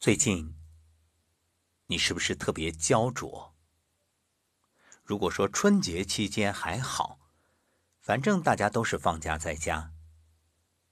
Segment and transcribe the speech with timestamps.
[0.00, 0.54] 最近，
[1.84, 3.54] 你是不是特别焦灼？
[5.04, 7.20] 如果说春节期间还好，
[8.00, 9.92] 反正大家都是放假在家，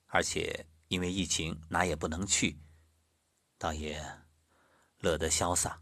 [0.08, 2.58] 而且因为疫情哪也不能去，
[3.56, 3.98] 倒也
[4.98, 5.80] 乐得潇洒。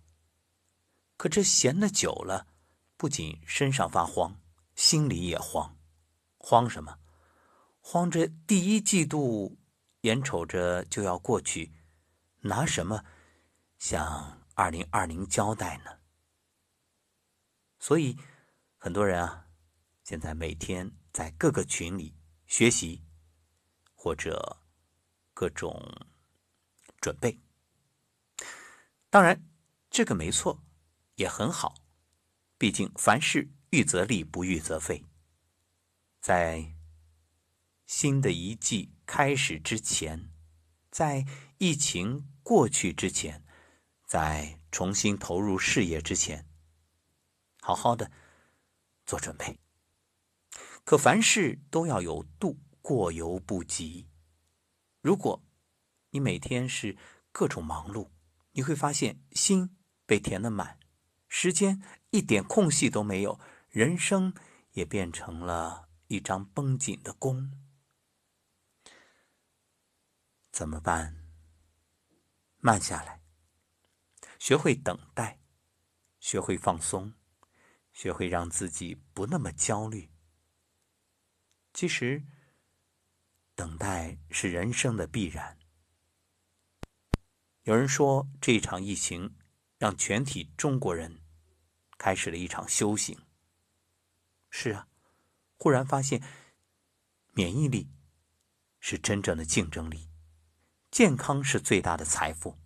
[1.16, 2.46] 可这闲的久了，
[2.96, 4.40] 不仅身上发慌，
[4.76, 5.76] 心里也慌。
[6.38, 7.00] 慌什么？
[7.80, 9.58] 慌着第一季度
[10.02, 11.72] 眼瞅着就要过去，
[12.42, 13.04] 拿什么？
[13.78, 16.00] 向二零二零交代呢，
[17.78, 18.16] 所以
[18.78, 19.48] 很多人啊，
[20.02, 23.04] 现在每天在各个群里学习，
[23.94, 24.62] 或者
[25.34, 26.08] 各种
[27.00, 27.38] 准备。
[29.10, 29.46] 当然，
[29.90, 30.64] 这个没错，
[31.14, 31.74] 也很好。
[32.58, 35.04] 毕竟凡事预则立，不预则废。
[36.20, 36.74] 在
[37.84, 40.32] 新的一季开始之前，
[40.90, 41.24] 在
[41.58, 43.45] 疫情过去之前。
[44.06, 46.48] 在重新投入事业之前，
[47.60, 48.10] 好好的
[49.04, 49.58] 做准备。
[50.84, 54.08] 可凡事都要有度，过犹不及。
[55.00, 55.42] 如果
[56.10, 56.96] 你每天是
[57.32, 58.08] 各种忙碌，
[58.52, 60.78] 你会发现心被填得满，
[61.26, 64.32] 时间一点空隙都没有，人生
[64.72, 67.50] 也变成了一张绷紧的弓。
[70.52, 71.16] 怎么办？
[72.58, 73.25] 慢下来。
[74.46, 75.40] 学会等待，
[76.20, 77.12] 学会放松，
[77.92, 80.08] 学会让自己不那么焦虑。
[81.74, 82.22] 其实，
[83.56, 85.58] 等待是人生的必然。
[87.64, 89.36] 有人说，这场疫情
[89.78, 91.20] 让全体中国人
[91.98, 93.20] 开始了一场修行。
[94.48, 94.86] 是啊，
[95.58, 96.22] 忽然发现，
[97.32, 97.90] 免疫力
[98.78, 100.08] 是真正的竞争力，
[100.92, 102.56] 健康是最大的财富。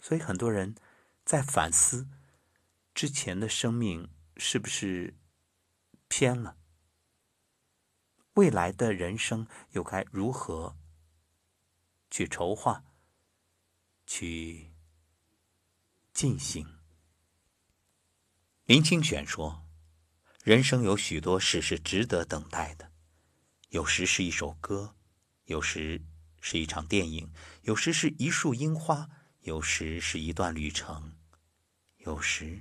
[0.00, 0.74] 所以很多人
[1.24, 2.08] 在反思
[2.94, 5.16] 之前的生命是不是
[6.08, 6.56] 偏了，
[8.34, 10.76] 未来的人生又该如何
[12.10, 12.84] 去筹划、
[14.06, 14.72] 去
[16.12, 16.78] 进行？
[18.64, 19.66] 林清玄说
[20.44, 22.92] ：“人生有许多事是值得等待的，
[23.70, 24.94] 有时是一首歌，
[25.44, 26.02] 有时
[26.40, 27.32] 是一场电影，
[27.62, 29.10] 有时是一束樱花。”
[29.40, 31.16] 有时是一段旅程，
[31.98, 32.60] 有时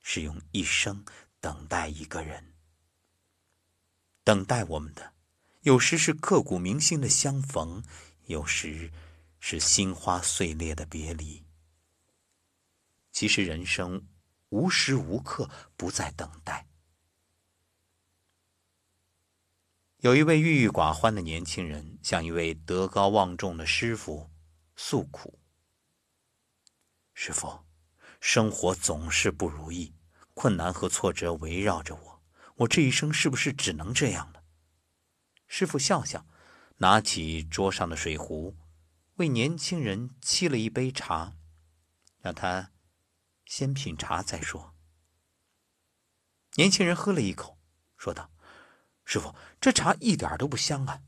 [0.00, 1.04] 是用一生
[1.40, 2.54] 等待一个人。
[4.22, 5.12] 等待我们的，
[5.62, 7.82] 有时是刻骨铭心的相逢，
[8.26, 8.92] 有时
[9.40, 11.44] 是心花碎裂的别离。
[13.10, 14.08] 其实人生
[14.48, 16.66] 无时无刻不在等待。
[19.98, 24.30] 有一位郁郁寡欢的年轻人，向一位德高望重的师傅
[24.76, 25.38] 诉苦。
[27.14, 27.64] 师傅，
[28.20, 29.94] 生活总是不如意，
[30.34, 32.22] 困难和挫折围绕着我，
[32.56, 34.42] 我这一生是不是只能这样了？
[35.46, 36.26] 师傅笑笑，
[36.78, 38.56] 拿起桌上的水壶，
[39.14, 41.36] 为年轻人沏了一杯茶，
[42.20, 42.72] 让他
[43.46, 44.74] 先品茶再说。
[46.56, 47.58] 年轻人喝了一口，
[47.96, 48.30] 说道
[49.04, 51.00] ：“师傅，这茶一点都不香啊。”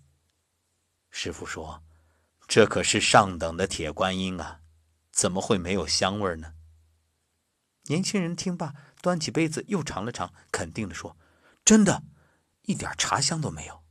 [1.11, 1.83] 师傅说
[2.47, 4.61] ：“这可是上等的铁观音啊。”
[5.17, 6.53] 怎么会没有香味呢？
[7.85, 11.17] 年轻人听罢，端起杯子又尝了尝，肯定的说
[11.65, 12.03] ：“真的，
[12.65, 13.83] 一点茶香都没有。”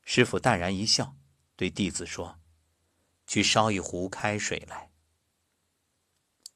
[0.00, 1.18] 师傅淡然一笑，
[1.54, 2.40] 对弟子说
[3.26, 4.90] ：“去烧一壶开水来。”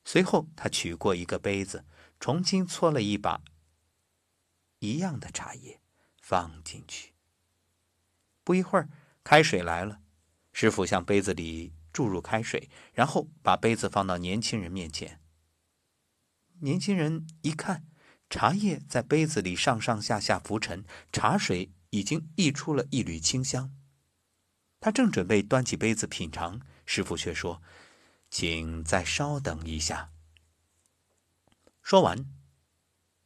[0.07, 1.85] 随后，他取过一个杯子，
[2.19, 3.43] 重新搓了一把
[4.79, 5.83] 一样的茶叶，
[6.23, 7.13] 放进去。
[8.43, 8.89] 不一会儿，
[9.23, 10.01] 开水来了，
[10.55, 11.75] 师傅向杯子里。
[11.97, 15.19] 注入开水，然后把杯子放到年轻人面前。
[16.61, 17.87] 年轻人一看，
[18.29, 23.75] 茶叶在杯子里上上下下浮沉，茶水已经溢出了一缕清香。
[24.79, 27.63] 他正准备端起杯子品尝，师傅却说
[28.29, 30.11] ：“请再稍等一下。”
[31.81, 32.27] 说完，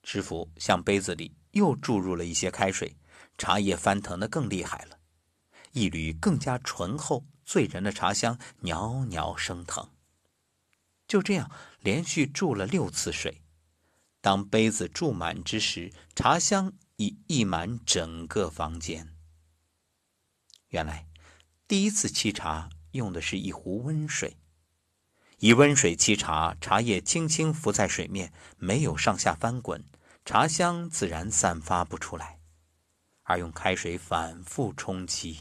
[0.04, 2.96] 师傅向杯子里又注入了一些开水，
[3.36, 5.00] 茶叶翻腾的更厉害了，
[5.72, 7.26] 一缕更加醇厚。
[7.50, 9.90] 醉人的茶香袅袅升腾。
[11.08, 11.50] 就这样
[11.80, 13.42] 连续注了六次水，
[14.20, 19.16] 当杯子注满之时，茶香已溢满整个房间。
[20.68, 21.08] 原来，
[21.66, 24.36] 第一次沏茶用的是一壶温水，
[25.38, 29.84] 以温水沏茶，茶叶轻轻浮在水面，没有上下翻滚，
[30.24, 32.38] 茶香自然散发不出来；
[33.24, 35.40] 而用开水反复冲沏。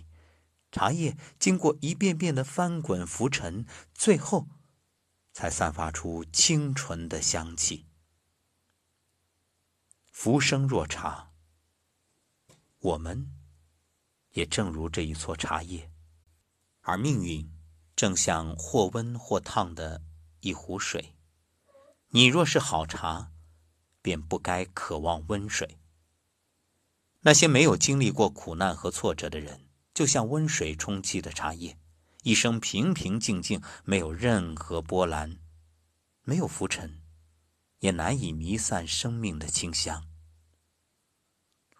[0.72, 4.48] 茶叶经过一遍遍的翻滚浮沉，最后
[5.34, 7.88] 才散发出清纯的香气。
[10.12, 11.32] 浮生若茶，
[12.80, 13.32] 我们
[14.32, 15.90] 也正如这一撮茶叶，
[16.82, 17.50] 而命运
[17.96, 20.04] 正像或温或烫的
[20.42, 21.16] 一壶水。
[22.10, 23.32] 你若是好茶，
[24.02, 25.80] 便不该渴望温水。
[27.22, 29.69] 那些没有经历过苦难和挫折的人，
[30.00, 31.78] 就像温水充气的茶叶，
[32.24, 35.40] 一生平平静静，没有任何波澜，
[36.22, 37.02] 没有浮沉，
[37.80, 40.08] 也难以弥散生命的清香。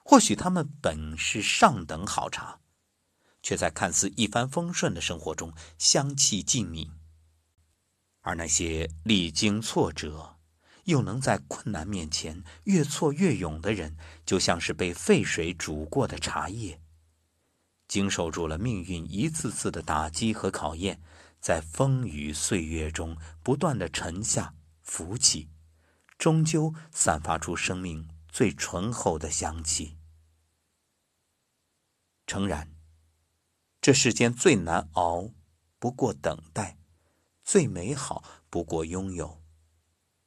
[0.04, 2.60] 或许他们本是上等好茶，
[3.42, 6.90] 却在看似一帆风顺的生活中香气尽泯；
[8.20, 10.36] 而那些历经挫折，
[10.84, 13.96] 又能在困难面前越挫越勇的人，
[14.26, 16.82] 就像是被沸水煮过的茶叶，
[17.90, 21.02] 经受住了命运一次次的打击和考验，
[21.42, 24.54] 在风雨岁月中不断的沉下
[24.84, 25.50] 浮起，
[26.18, 29.98] 终究散发出生命最醇厚的香气。
[32.28, 32.72] 诚然，
[33.82, 35.32] 这世间最难熬
[35.80, 36.78] 不过等待，
[37.44, 39.42] 最美好不过拥有。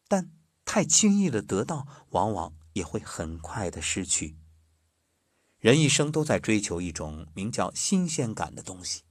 [0.08, 0.32] 但
[0.64, 4.36] 太轻易的得到，往往也会很快的失去。
[5.62, 9.02] 人一生都在追求一种名叫新鲜感的东西，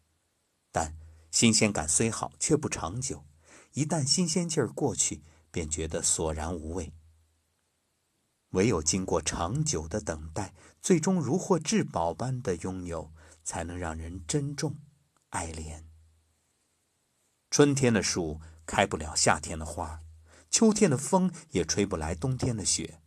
[0.69, 0.97] 但
[1.31, 3.23] 新鲜感虽好，却不长久。
[3.71, 6.91] 一旦新鲜劲儿过去，便觉得索然无味。
[8.49, 13.13] 唯有经过长久的等待，最终如获至宝般的拥有，
[13.45, 14.75] 才能让人珍重、
[15.29, 15.85] 爱怜。
[17.49, 20.01] 春天的树开不了夏天的花，
[20.49, 22.99] 秋天的风也吹不来冬天的雪。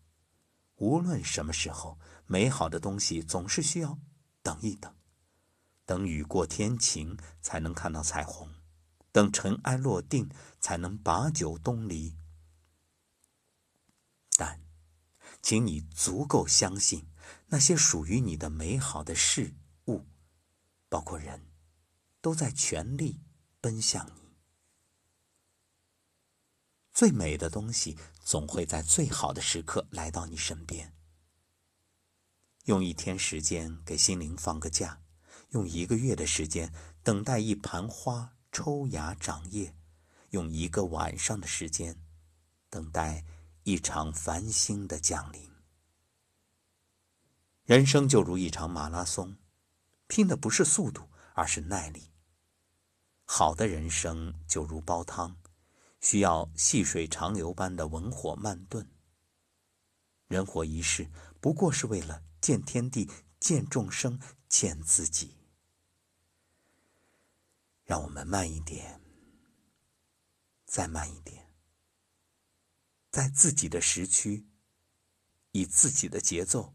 [0.76, 3.99] 无论什么时候，美好的东西总是需要
[4.43, 4.94] 等一等，
[5.85, 8.53] 等雨过天晴才能看到彩虹，
[9.12, 10.29] 等尘埃落定
[10.61, 12.17] 才能把酒东篱。
[14.37, 14.61] 但。
[15.43, 17.06] 请你足够相信，
[17.49, 19.55] 那些属于你的美好的事
[19.88, 20.06] 物，
[20.88, 21.50] 包括人，
[22.23, 23.20] 都在全力
[23.61, 24.37] 奔向你。
[26.94, 30.94] 最美的东西总会在最好的时刻来到你身边。
[32.64, 35.00] 用一天时间给心灵放个假，
[35.50, 36.72] 用一个月的时间
[37.02, 39.75] 等待一盘花抽芽长叶，
[40.31, 41.99] 用一个晚上的时间
[42.69, 43.25] 等待。
[43.66, 45.50] 一场繁星的降临。
[47.64, 49.38] 人生就如一场马拉松，
[50.06, 52.10] 拼的不是速度，而是耐力。
[53.25, 55.38] 好的人生就如煲汤，
[56.02, 58.87] 需要细水长流般的文火慢炖。
[60.28, 61.10] 人活一世，
[61.40, 63.11] 不过是为了见天地、
[63.41, 64.20] 见众生、
[64.50, 65.38] 见自己。
[67.85, 69.00] 让我们慢一点，
[70.67, 71.50] 再慢一点。
[73.11, 74.46] 在自己的时区，
[75.52, 76.75] 以自己的节奏，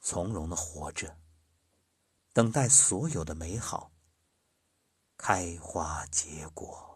[0.00, 1.20] 从容的活着，
[2.32, 3.92] 等待所有的美好
[5.16, 6.95] 开花结果。